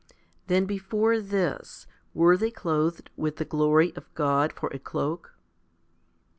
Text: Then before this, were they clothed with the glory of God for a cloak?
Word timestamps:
Then 0.47 0.65
before 0.65 1.19
this, 1.19 1.85
were 2.15 2.35
they 2.35 2.49
clothed 2.49 3.11
with 3.15 3.35
the 3.35 3.45
glory 3.45 3.93
of 3.95 4.11
God 4.15 4.51
for 4.51 4.69
a 4.69 4.79
cloak? 4.79 5.35